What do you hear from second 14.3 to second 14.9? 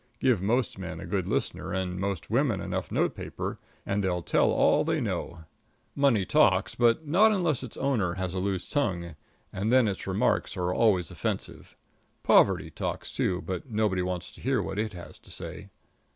to hear what